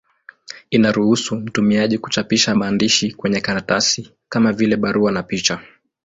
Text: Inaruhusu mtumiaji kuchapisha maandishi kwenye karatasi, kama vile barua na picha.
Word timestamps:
Inaruhusu 0.69 1.35
mtumiaji 1.35 1.97
kuchapisha 1.97 2.55
maandishi 2.55 3.11
kwenye 3.11 3.41
karatasi, 3.41 4.13
kama 4.29 4.53
vile 4.53 4.77
barua 4.77 5.11
na 5.11 5.23
picha. 5.23 5.59